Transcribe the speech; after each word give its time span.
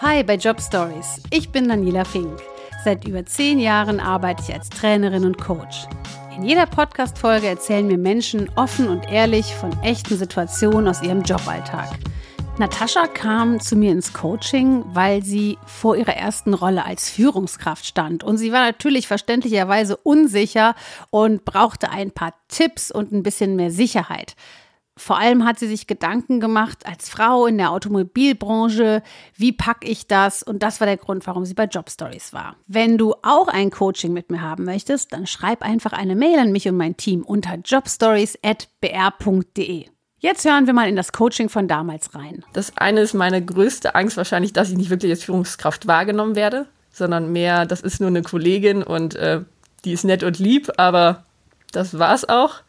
Hi 0.00 0.22
bei 0.22 0.36
Job 0.36 0.60
Stories. 0.60 1.20
Ich 1.32 1.50
bin 1.50 1.66
Daniela 1.68 2.04
Fink. 2.04 2.40
Seit 2.84 3.04
über 3.04 3.26
zehn 3.26 3.58
Jahren 3.58 3.98
arbeite 3.98 4.44
ich 4.46 4.54
als 4.54 4.68
Trainerin 4.68 5.24
und 5.24 5.38
Coach. 5.38 5.88
In 6.36 6.44
jeder 6.44 6.66
Podcast-Folge 6.66 7.48
erzählen 7.48 7.84
mir 7.84 7.98
Menschen 7.98 8.48
offen 8.54 8.88
und 8.88 9.10
ehrlich 9.10 9.52
von 9.56 9.72
echten 9.82 10.16
Situationen 10.16 10.86
aus 10.86 11.02
ihrem 11.02 11.22
Joballtag. 11.22 11.88
Natascha 12.58 13.08
kam 13.08 13.58
zu 13.58 13.74
mir 13.74 13.90
ins 13.90 14.12
Coaching, 14.12 14.84
weil 14.86 15.24
sie 15.24 15.58
vor 15.66 15.96
ihrer 15.96 16.14
ersten 16.14 16.54
Rolle 16.54 16.84
als 16.84 17.10
Führungskraft 17.10 17.84
stand. 17.84 18.22
Und 18.22 18.38
sie 18.38 18.52
war 18.52 18.64
natürlich 18.64 19.08
verständlicherweise 19.08 19.96
unsicher 19.96 20.76
und 21.10 21.44
brauchte 21.44 21.90
ein 21.90 22.12
paar 22.12 22.34
Tipps 22.46 22.92
und 22.92 23.10
ein 23.10 23.24
bisschen 23.24 23.56
mehr 23.56 23.72
Sicherheit. 23.72 24.36
Vor 24.98 25.18
allem 25.18 25.44
hat 25.44 25.58
sie 25.58 25.68
sich 25.68 25.86
Gedanken 25.86 26.40
gemacht 26.40 26.84
als 26.84 27.08
Frau 27.08 27.46
in 27.46 27.56
der 27.56 27.70
Automobilbranche, 27.70 29.02
wie 29.34 29.52
packe 29.52 29.86
ich 29.86 30.08
das? 30.08 30.42
Und 30.42 30.62
das 30.62 30.80
war 30.80 30.86
der 30.86 30.96
Grund, 30.96 31.26
warum 31.26 31.44
sie 31.44 31.54
bei 31.54 31.64
Job 31.64 31.88
Stories 31.88 32.32
war. 32.32 32.56
Wenn 32.66 32.98
du 32.98 33.14
auch 33.22 33.48
ein 33.48 33.70
Coaching 33.70 34.12
mit 34.12 34.30
mir 34.30 34.42
haben 34.42 34.64
möchtest, 34.64 35.12
dann 35.12 35.26
schreib 35.26 35.62
einfach 35.62 35.92
eine 35.92 36.16
Mail 36.16 36.40
an 36.40 36.52
mich 36.52 36.68
und 36.68 36.76
mein 36.76 36.96
Team 36.96 37.22
unter 37.22 37.54
jobstories@br.de. 37.54 39.86
Jetzt 40.20 40.44
hören 40.44 40.66
wir 40.66 40.74
mal 40.74 40.88
in 40.88 40.96
das 40.96 41.12
Coaching 41.12 41.48
von 41.48 41.68
damals 41.68 42.16
rein. 42.16 42.44
Das 42.52 42.76
eine 42.76 43.02
ist 43.02 43.14
meine 43.14 43.44
größte 43.44 43.94
Angst 43.94 44.16
wahrscheinlich, 44.16 44.52
dass 44.52 44.68
ich 44.68 44.76
nicht 44.76 44.90
wirklich 44.90 45.12
als 45.12 45.22
Führungskraft 45.22 45.86
wahrgenommen 45.86 46.34
werde, 46.34 46.66
sondern 46.90 47.30
mehr, 47.30 47.66
das 47.66 47.82
ist 47.82 48.00
nur 48.00 48.08
eine 48.08 48.22
Kollegin 48.22 48.82
und 48.82 49.14
äh, 49.14 49.42
die 49.84 49.92
ist 49.92 50.04
nett 50.04 50.24
und 50.24 50.40
lieb, 50.40 50.72
aber 50.76 51.24
das 51.70 52.00
war's 52.00 52.28
auch. 52.28 52.62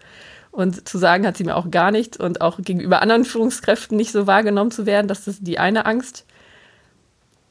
Und 0.52 0.88
zu 0.88 0.98
sagen 0.98 1.27
hat 1.27 1.38
sie 1.38 1.44
mir 1.44 1.55
auch 1.55 1.70
gar 1.70 1.91
nichts 1.91 2.17
und 2.17 2.41
auch 2.41 2.59
gegenüber 2.59 3.02
anderen 3.02 3.26
Führungskräften 3.26 3.95
nicht 3.95 4.12
so 4.12 4.27
wahrgenommen 4.27 4.71
zu 4.71 4.85
werden, 4.85 5.07
das 5.07 5.27
ist 5.27 5.45
die 5.45 5.59
eine 5.59 5.85
Angst. 5.85 6.26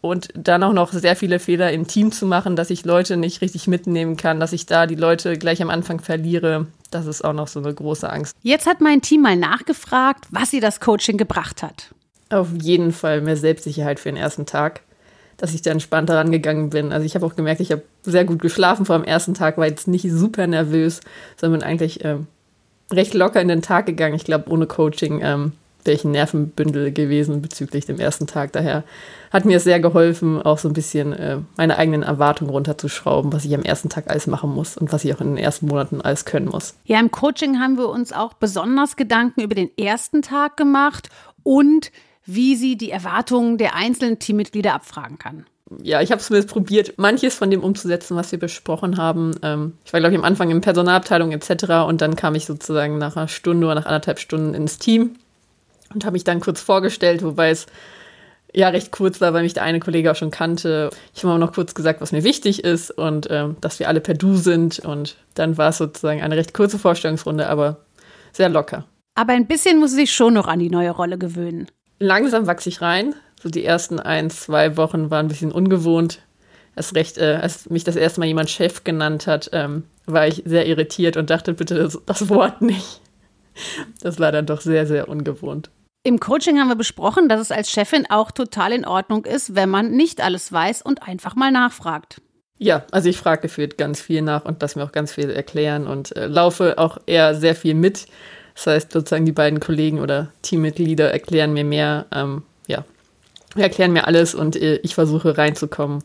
Und 0.01 0.29
dann 0.35 0.63
auch 0.63 0.73
noch 0.73 0.93
sehr 0.93 1.17
viele 1.17 1.41
Fehler 1.41 1.73
im 1.73 1.89
Team 1.89 2.13
zu 2.13 2.25
machen, 2.25 2.55
dass 2.55 2.71
ich 2.71 2.85
Leute 2.85 3.17
nicht 3.17 3.41
richtig 3.41 3.67
mitnehmen 3.67 4.17
kann, 4.17 4.39
dass 4.39 4.53
ich 4.53 4.67
da 4.67 4.87
die 4.87 4.95
Leute 4.95 5.37
gleich 5.37 5.61
am 5.61 5.71
Anfang 5.71 6.01
verliere. 6.01 6.69
Das 6.93 7.07
ist 7.07 7.25
auch 7.25 7.33
noch 7.33 7.49
so 7.49 7.61
eine 7.61 7.75
große 7.75 8.09
Angst. 8.09 8.37
Jetzt 8.43 8.67
hat 8.67 8.81
mein 8.81 9.03
Team 9.03 9.23
mal 9.23 9.37
nachgefragt, 9.37 10.27
was 10.31 10.51
sie 10.51 10.61
das 10.61 10.81
Coaching 10.81 11.17
gebracht 11.17 11.63
hat. 11.65 11.93
Auf 12.31 12.49
jeden 12.61 12.93
Fall 12.93 13.23
mehr 13.23 13.37
Selbstsicherheit 13.37 13.99
für 13.99 14.09
den 14.09 14.17
ersten 14.17 14.47
Tag, 14.47 14.83
dass 15.37 15.53
ich 15.53 15.63
da 15.63 15.73
entspannter 15.73 16.17
rangegangen 16.17 16.71
bin. 16.71 16.93
Also 16.93 17.05
ich 17.05 17.17
habe 17.17 17.27
auch 17.27 17.35
gemerkt, 17.35 17.61
ich 17.61 17.73
habe 17.73 17.83
sehr 18.03 18.25
gut 18.25 18.41
geschlafen 18.41 18.87
vor 18.87 18.97
dem 18.97 19.05
ersten 19.05 19.35
Tag, 19.35 19.59
war 19.59 19.67
jetzt 19.67 19.89
nicht 19.89 20.09
super 20.09 20.47
nervös, 20.47 21.01
sondern 21.37 21.63
eigentlich 21.63 22.05
äh, 22.05 22.19
recht 22.93 23.15
locker 23.15 23.41
in 23.41 23.49
den 23.49 23.63
Tag 23.63 23.87
gegangen. 23.87 24.15
Ich 24.15 24.25
glaube, 24.25 24.51
ohne 24.51 24.67
Coaching 24.67 25.21
ähm, 25.23 25.53
wäre 25.85 25.97
ich 25.97 26.05
ein 26.05 26.11
Nervenbündel 26.11 26.93
gewesen 26.93 27.43
bezüglich 27.43 27.87
dem 27.87 27.99
ersten 27.99 28.27
Tag. 28.27 28.53
Daher 28.53 28.85
hat 29.31 29.45
mir 29.45 29.59
es 29.59 29.65
sehr 29.65 29.81
geholfen, 29.81 30.41
auch 30.41 30.59
so 30.59 30.69
ein 30.69 30.75
bisschen 30.75 31.13
äh, 31.13 31.39
meine 31.57 31.79
eigenen 31.79 32.03
Erwartungen 32.03 32.51
runterzuschrauben, 32.51 33.33
was 33.33 33.45
ich 33.45 33.55
am 33.55 33.63
ersten 33.63 33.89
Tag 33.89 34.11
alles 34.11 34.27
machen 34.27 34.51
muss 34.51 34.77
und 34.77 34.93
was 34.93 35.05
ich 35.05 35.15
auch 35.15 35.21
in 35.21 35.29
den 35.29 35.45
ersten 35.45 35.67
Monaten 35.67 36.01
alles 36.01 36.25
können 36.25 36.47
muss. 36.47 36.75
Ja, 36.85 37.01
im 37.01 37.11
Coaching 37.11 37.59
haben 37.59 37.77
wir 37.77 37.89
uns 37.89 38.13
auch 38.13 38.35
besonders 38.35 38.97
Gedanken 38.97 39.41
über 39.41 39.55
den 39.55 39.71
ersten 39.79 40.23
Tag 40.23 40.57
gemacht 40.57 41.09
und 41.43 41.91
wie 42.25 42.57
sie 42.57 42.77
die 42.77 42.91
Erwartungen 42.91 43.57
der 43.57 43.75
einzelnen 43.75 44.19
Teammitglieder 44.19 44.75
abfragen 44.75 45.19
kann 45.19 45.47
ja, 45.83 46.01
ich 46.01 46.11
habe 46.13 46.21
zumindest 46.23 46.53
probiert, 46.53 46.95
manches 46.97 47.35
von 47.35 47.51
dem 47.51 47.63
umzusetzen, 47.63 48.17
was 48.17 48.33
wir 48.33 48.39
besprochen 48.39 48.97
haben. 48.97 49.33
Ähm, 49.43 49.75
ich 49.85 49.93
war, 49.93 50.01
glaube 50.01 50.15
ich, 50.15 50.19
am 50.19 50.25
Anfang 50.25 50.51
in 50.51 50.61
Personalabteilung 50.61 51.33
etc. 51.33 51.87
Und 51.87 52.01
dann 52.01 52.17
kam 52.17 52.35
ich 52.35 52.47
sozusagen 52.47 52.99
nach 52.99 53.17
einer 53.17 53.29
Stunde 53.29 53.67
oder 53.67 53.77
nach 53.77 53.87
anderthalb 53.87 54.19
Stunden 54.19 54.55
ins 54.55 54.79
Team 54.79 55.17
und 55.93 56.05
habe 56.05 56.15
mich 56.15 56.25
dann 56.25 56.41
kurz 56.41 56.61
vorgestellt, 56.61 57.23
wobei 57.23 57.51
es 57.51 57.67
ja 58.55 58.69
recht 58.69 58.93
kurz 58.93 59.21
war, 59.21 59.35
weil 59.35 59.43
mich 59.43 59.55
der 59.55 59.63
eine 59.63 59.81
Kollege 59.81 60.11
auch 60.11 60.17
schon 60.17 60.31
kannte. 60.31 60.91
Ich 61.15 61.23
habe 61.23 61.35
auch 61.35 61.39
noch 61.39 61.53
kurz 61.53 61.75
gesagt, 61.75 62.01
was 62.01 62.13
mir 62.13 62.25
wichtig 62.25 62.65
ist 62.65 62.91
und 62.91 63.29
ähm, 63.31 63.57
dass 63.61 63.79
wir 63.79 63.89
alle 63.89 64.01
per 64.01 64.15
Du 64.15 64.37
sind. 64.37 64.79
Und 64.79 65.17
dann 65.35 65.59
war 65.59 65.69
es 65.69 65.79
sozusagen 65.79 66.23
eine 66.23 66.37
recht 66.37 66.55
kurze 66.55 66.79
Vorstellungsrunde, 66.79 67.49
aber 67.49 67.79
sehr 68.33 68.49
locker. 68.49 68.85
Aber 69.15 69.33
ein 69.33 69.47
bisschen 69.47 69.81
muss 69.81 69.91
sie 69.91 69.97
sich 69.97 70.13
schon 70.13 70.35
noch 70.35 70.47
an 70.47 70.61
die 70.61 70.71
neue 70.71 70.91
Rolle 70.91 71.19
gewöhnen. 71.19 71.67
Langsam 71.99 72.47
wachse 72.47 72.69
ich 72.69 72.81
rein. 72.81 73.15
So 73.43 73.49
die 73.49 73.65
ersten 73.65 74.01
ein, 74.01 74.31
zwei 74.31 74.77
Wochen 74.77 75.11
waren 75.11 75.27
ein 75.27 75.29
bisschen 75.29 75.53
ungewohnt. 75.53 76.23
Erst 76.77 76.95
recht, 76.95 77.19
äh, 77.19 77.39
als 77.41 77.71
mich 77.71 77.85
das 77.85 77.97
erste 77.97 78.21
Mal 78.21 78.27
jemand 78.27 78.51
Chef 78.51 78.85
genannt 78.85 79.27
hat, 79.27 79.51
ähm, 79.53 79.85
war 80.07 80.27
ich 80.27 80.43
sehr 80.45 80.67
irritiert 80.67 81.17
und 81.17 81.31
dachte, 81.31 81.55
bitte 81.55 81.77
das, 81.77 81.99
das 82.07 82.29
Wort 82.29 82.63
nicht. 82.63 83.01
Das 84.01 84.21
war 84.21 84.31
dann 84.31 84.47
doch 84.47 84.61
sehr, 84.61 84.87
sehr 84.87 85.09
ungewohnt. 85.09 85.71
Im 86.05 86.21
Coaching 86.21 86.59
haben 86.59 86.69
wir 86.69 86.77
besprochen, 86.77 87.29
dass 87.29 87.41
es 87.41 87.51
als 87.51 87.71
Chefin 87.71 88.07
auch 88.09 88.31
total 88.31 88.73
in 88.73 88.87
Ordnung 88.87 89.25
ist, 89.25 89.55
wenn 89.57 89.69
man 89.69 89.91
nicht 89.91 90.23
alles 90.23 90.53
weiß 90.53 90.83
und 90.83 91.03
einfach 91.03 91.35
mal 91.35 91.51
nachfragt. 91.51 92.21
Ja, 92.57 92.85
also 92.91 93.09
ich 93.09 93.19
frage 93.19 93.43
gefühlt 93.43 93.79
ganz 93.79 94.01
viel 94.01 94.23
nach 94.23 94.45
und 94.45 94.61
lasse 94.63 94.79
mir 94.79 94.85
auch 94.85 94.93
ganz 94.93 95.13
viel 95.13 95.31
erklären 95.31 95.87
und 95.87 96.17
äh, 96.17 96.27
laufe 96.27 96.79
auch 96.79 96.99
eher 97.07 97.35
sehr 97.35 97.55
viel 97.55 97.75
mit. 97.75 98.07
Das 98.55 98.67
heißt, 98.67 98.93
sozusagen 98.93 99.27
die 99.27 99.33
beiden 99.33 99.61
Kollegen 99.61 100.01
oder 100.01 100.33
Teammitglieder 100.43 101.13
erklären 101.13 101.53
mir 101.53 101.65
mehr. 101.65 102.07
Ähm, 102.13 102.43
ja, 102.67 102.85
erklären 103.57 103.93
mir 103.93 104.07
alles 104.07 104.35
und 104.35 104.57
äh, 104.57 104.77
ich 104.77 104.95
versuche 104.95 105.37
reinzukommen. 105.39 106.03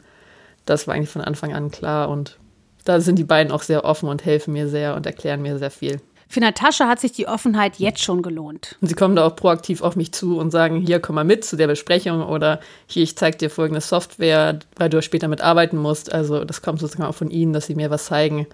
Das 0.66 0.88
war 0.88 0.96
eigentlich 0.96 1.09
von 1.09 1.22
Anfang 1.22 1.54
an 1.54 1.72
klar 1.72 2.09
und 2.09 2.38
da 2.86 3.00
sind 3.00 3.18
die 3.18 3.24
beiden 3.24 3.52
auch 3.52 3.64
sehr 3.64 3.86
offen 3.86 4.09
und 4.09 4.26
helfen 4.26 4.54
mir 4.54 4.68
sehr 4.68 4.96
und 4.96 5.06
erklären 5.06 5.42
mir 5.42 5.58
sehr 5.58 5.72
viel. 5.72 6.02
Für 6.28 6.40
Natascha 6.40 6.88
hat 6.88 7.00
sich 7.00 7.12
die 7.12 7.28
Offenheit 7.28 7.78
jetzt 7.78 8.02
schon 8.02 8.24
gelohnt. 8.24 8.76
Und 8.82 8.88
sie 8.88 8.96
kommen 8.96 9.16
da 9.16 9.26
auch 9.26 9.36
proaktiv 9.36 9.84
auf 9.84 9.96
mich 9.96 10.14
zu 10.14 10.40
und 10.40 10.50
sagen, 10.50 10.82
hier 10.82 11.00
komm 11.00 11.16
mal 11.16 11.24
mit 11.24 11.46
zu 11.46 11.58
der 11.58 11.68
Besprechung 11.68 12.24
oder 12.24 12.59
hier, 12.88 13.03
ich 13.03 13.16
zeige 13.16 13.38
dir 13.38 13.50
folgende 13.52 13.82
Software, 13.82 14.58
weil 14.76 14.90
du 14.90 15.02
später 15.03 15.28
mitarbeiten 15.28 15.78
musst. 15.78 16.12
Also 16.12 16.44
das 16.44 16.64
kommt 16.64 16.80
sozusagen 16.80 17.08
auch 17.08 17.14
von 17.14 17.30
ihnen, 17.30 17.53
dass 17.53 17.68
sie 17.68 17.76
mir 17.76 17.92
was 17.92 18.06
zeigen. 18.06 18.48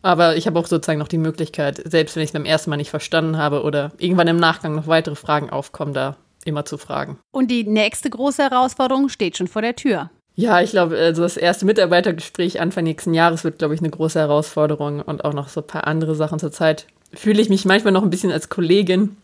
Aber 0.00 0.36
ich 0.36 0.46
habe 0.46 0.58
auch 0.58 0.66
sozusagen 0.66 0.98
noch 0.98 1.08
die 1.08 1.18
Möglichkeit, 1.18 1.82
selbst 1.84 2.16
wenn 2.16 2.22
ich 2.22 2.30
es 2.30 2.32
beim 2.32 2.46
ersten 2.46 2.70
Mal 2.70 2.76
nicht 2.76 2.90
verstanden 2.90 3.36
habe 3.36 3.62
oder 3.64 3.92
irgendwann 3.98 4.28
im 4.28 4.38
Nachgang 4.38 4.74
noch 4.74 4.86
weitere 4.86 5.16
Fragen 5.16 5.50
aufkommen, 5.50 5.92
da 5.92 6.16
immer 6.48 6.64
zu 6.64 6.78
fragen. 6.78 7.18
Und 7.30 7.50
die 7.50 7.64
nächste 7.64 8.10
große 8.10 8.42
Herausforderung 8.42 9.08
steht 9.08 9.36
schon 9.36 9.48
vor 9.48 9.62
der 9.62 9.76
Tür. 9.76 10.10
Ja, 10.34 10.60
ich 10.60 10.70
glaube, 10.70 10.96
also 10.96 11.22
das 11.22 11.36
erste 11.36 11.66
Mitarbeitergespräch 11.66 12.60
Anfang 12.60 12.84
nächsten 12.84 13.12
Jahres 13.12 13.42
wird, 13.42 13.58
glaube 13.58 13.74
ich, 13.74 13.80
eine 13.80 13.90
große 13.90 14.20
Herausforderung 14.20 15.00
und 15.00 15.24
auch 15.24 15.32
noch 15.32 15.48
so 15.48 15.60
ein 15.60 15.66
paar 15.66 15.86
andere 15.86 16.14
Sachen 16.14 16.38
zur 16.38 16.52
Zeit. 16.52 16.86
Fühle 17.12 17.42
ich 17.42 17.48
mich 17.48 17.64
manchmal 17.64 17.92
noch 17.92 18.04
ein 18.04 18.10
bisschen 18.10 18.30
als 18.30 18.48
Kollegin 18.48 19.16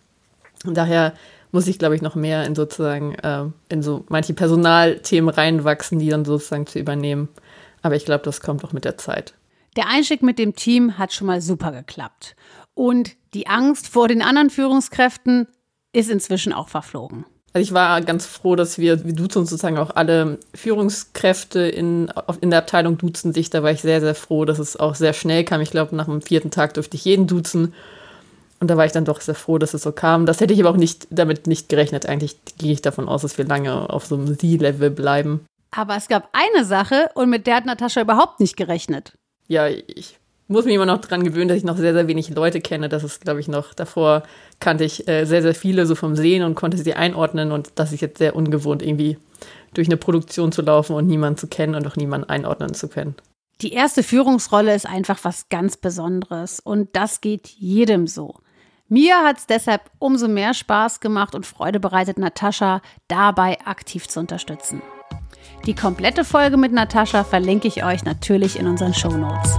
und 0.64 0.76
daher 0.76 1.14
muss 1.52 1.68
ich, 1.68 1.78
glaube 1.78 1.94
ich, 1.94 2.02
noch 2.02 2.16
mehr 2.16 2.44
in 2.44 2.56
sozusagen 2.56 3.14
äh, 3.14 3.44
in 3.68 3.80
so 3.80 4.04
manche 4.08 4.34
Personalthemen 4.34 5.30
reinwachsen, 5.30 6.00
die 6.00 6.08
dann 6.08 6.24
sozusagen 6.24 6.66
zu 6.66 6.80
übernehmen. 6.80 7.28
Aber 7.80 7.94
ich 7.94 8.04
glaube, 8.04 8.24
das 8.24 8.40
kommt 8.40 8.64
auch 8.64 8.72
mit 8.72 8.84
der 8.84 8.98
Zeit. 8.98 9.34
Der 9.76 9.88
Einstieg 9.88 10.22
mit 10.22 10.40
dem 10.40 10.56
Team 10.56 10.98
hat 10.98 11.12
schon 11.12 11.28
mal 11.28 11.40
super 11.40 11.70
geklappt. 11.70 12.34
Und 12.74 13.12
die 13.34 13.46
Angst 13.46 13.88
vor 13.88 14.08
den 14.08 14.20
anderen 14.20 14.50
Führungskräften 14.50 15.46
ist 15.94 16.10
inzwischen 16.10 16.52
auch 16.52 16.68
verflogen. 16.68 17.24
Also 17.54 17.62
ich 17.62 17.72
war 17.72 18.00
ganz 18.00 18.26
froh, 18.26 18.56
dass 18.56 18.78
wir, 18.78 19.04
wir 19.04 19.12
duzen 19.12 19.38
uns 19.38 19.50
sozusagen 19.50 19.78
auch 19.78 19.94
alle 19.94 20.38
Führungskräfte 20.54 21.60
in, 21.60 22.12
in 22.40 22.50
der 22.50 22.58
Abteilung 22.58 22.98
duzen 22.98 23.32
sich. 23.32 23.48
Da 23.48 23.62
war 23.62 23.70
ich 23.70 23.80
sehr, 23.80 24.00
sehr 24.00 24.16
froh, 24.16 24.44
dass 24.44 24.58
es 24.58 24.76
auch 24.76 24.96
sehr 24.96 25.12
schnell 25.12 25.44
kam. 25.44 25.60
Ich 25.60 25.70
glaube, 25.70 25.94
nach 25.94 26.06
dem 26.06 26.20
vierten 26.20 26.50
Tag 26.50 26.74
durfte 26.74 26.96
ich 26.96 27.04
jeden 27.04 27.28
duzen. 27.28 27.72
Und 28.58 28.68
da 28.68 28.76
war 28.76 28.86
ich 28.86 28.92
dann 28.92 29.04
doch 29.04 29.20
sehr 29.20 29.36
froh, 29.36 29.58
dass 29.58 29.72
es 29.72 29.82
so 29.82 29.92
kam. 29.92 30.26
Das 30.26 30.40
hätte 30.40 30.52
ich 30.52 30.60
aber 30.60 30.70
auch 30.70 30.76
nicht 30.76 31.06
damit 31.10 31.46
nicht 31.46 31.68
gerechnet. 31.68 32.06
Eigentlich 32.06 32.36
gehe 32.58 32.72
ich 32.72 32.82
davon 32.82 33.08
aus, 33.08 33.22
dass 33.22 33.38
wir 33.38 33.44
lange 33.44 33.88
auf 33.88 34.04
so 34.06 34.16
einem 34.16 34.34
Sie-Level 34.34 34.90
bleiben. 34.90 35.46
Aber 35.70 35.96
es 35.96 36.08
gab 36.08 36.28
eine 36.32 36.64
Sache 36.64 37.10
und 37.14 37.30
mit 37.30 37.46
der 37.46 37.56
hat 37.56 37.66
Natascha 37.66 38.00
überhaupt 38.00 38.40
nicht 38.40 38.56
gerechnet. 38.56 39.12
Ja, 39.46 39.68
ich 39.68 40.18
muss 40.48 40.64
mich 40.64 40.74
immer 40.74 40.86
noch 40.86 41.00
daran 41.00 41.24
gewöhnen, 41.24 41.48
dass 41.48 41.56
ich 41.56 41.64
noch 41.64 41.76
sehr, 41.76 41.94
sehr 41.94 42.06
wenig 42.06 42.30
Leute 42.30 42.60
kenne. 42.60 42.88
Das 42.88 43.02
ist, 43.04 43.22
glaube 43.22 43.40
ich, 43.40 43.48
noch 43.48 43.72
davor 43.74 44.22
kannte 44.60 44.84
ich 44.84 45.08
äh, 45.08 45.24
sehr, 45.24 45.42
sehr 45.42 45.54
viele 45.54 45.86
so 45.86 45.94
vom 45.94 46.16
Sehen 46.16 46.42
und 46.42 46.54
konnte 46.54 46.76
sie 46.76 46.94
einordnen. 46.94 47.52
Und 47.52 47.72
das 47.76 47.92
ist 47.92 48.00
jetzt 48.00 48.18
sehr 48.18 48.36
ungewohnt, 48.36 48.82
irgendwie 48.82 49.18
durch 49.72 49.88
eine 49.88 49.96
Produktion 49.96 50.52
zu 50.52 50.62
laufen 50.62 50.94
und 50.94 51.06
niemanden 51.06 51.38
zu 51.38 51.46
kennen 51.46 51.74
und 51.74 51.86
auch 51.86 51.96
niemanden 51.96 52.28
einordnen 52.28 52.74
zu 52.74 52.88
können. 52.88 53.14
Die 53.60 53.72
erste 53.72 54.02
Führungsrolle 54.02 54.74
ist 54.74 54.86
einfach 54.86 55.18
was 55.22 55.48
ganz 55.48 55.76
Besonderes 55.76 56.60
und 56.60 56.94
das 56.94 57.20
geht 57.20 57.48
jedem 57.48 58.06
so. 58.06 58.34
Mir 58.88 59.22
hat 59.24 59.38
es 59.38 59.46
deshalb 59.46 59.82
umso 59.98 60.28
mehr 60.28 60.54
Spaß 60.54 61.00
gemacht 61.00 61.34
und 61.34 61.46
Freude 61.46 61.80
bereitet, 61.80 62.18
Natascha 62.18 62.82
dabei 63.08 63.58
aktiv 63.64 64.08
zu 64.08 64.20
unterstützen. 64.20 64.82
Die 65.66 65.74
komplette 65.74 66.24
Folge 66.24 66.56
mit 66.56 66.72
Natascha 66.72 67.24
verlinke 67.24 67.68
ich 67.68 67.84
euch 67.84 68.04
natürlich 68.04 68.58
in 68.58 68.66
unseren 68.66 68.92
Show 68.92 69.16
Notes. 69.16 69.58